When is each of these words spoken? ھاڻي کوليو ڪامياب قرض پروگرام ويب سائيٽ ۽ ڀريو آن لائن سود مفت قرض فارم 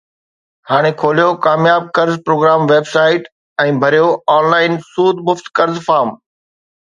ھاڻي 0.69 0.91
کوليو 1.01 1.29
ڪامياب 1.45 1.83
قرض 1.97 2.15
پروگرام 2.27 2.59
ويب 2.71 2.85
سائيٽ 2.93 3.29
۽ 3.65 3.77
ڀريو 3.83 4.07
آن 4.37 4.45
لائن 4.55 4.73
سود 4.91 5.17
مفت 5.29 5.47
قرض 5.61 5.77
فارم 5.89 6.11